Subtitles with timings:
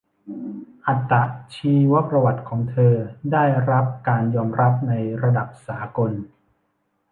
[0.85, 1.13] อัต
[1.55, 2.93] ชีวประวัติของเธอ
[3.31, 4.93] ได้รับการยอมรับใน
[5.23, 6.11] ระดับสากล